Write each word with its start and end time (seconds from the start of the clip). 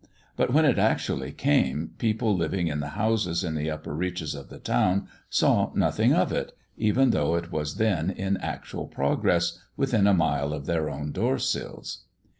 But 0.35 0.51
when 0.51 0.65
it 0.65 0.79
actually 0.79 1.31
came, 1.31 1.91
people 1.99 2.35
living 2.35 2.69
in 2.69 2.79
the 2.79 2.87
houses 2.97 3.43
in 3.43 3.53
the 3.53 3.69
upper 3.69 3.93
reaches 3.93 4.33
of 4.33 4.49
the 4.49 4.57
town 4.57 5.07
saw 5.29 5.69
nothing 5.75 6.11
of 6.11 6.31
it, 6.31 6.57
even 6.75 7.11
though 7.11 7.35
it 7.35 7.51
was 7.51 7.75
then 7.75 8.09
in 8.09 8.37
actual 8.37 8.87
progress 8.87 9.59
within 9.77 10.07
a 10.07 10.13
mile 10.15 10.53
of 10.53 10.65
their 10.65 10.89
own 10.89 11.11
door 11.11 11.37
sills. 11.37 12.05